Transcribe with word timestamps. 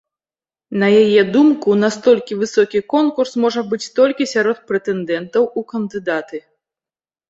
На 0.83 0.87
яе 1.03 1.21
думку, 1.35 1.75
настолькі 1.83 2.39
высокі 2.41 2.83
конкурс 2.95 3.31
можа 3.47 3.61
быць 3.69 3.83
толькі 4.03 4.31
сярод 4.35 4.67
прэтэндэнтаў 4.75 5.43
у 5.59 5.71
кандыдаты. 5.73 6.47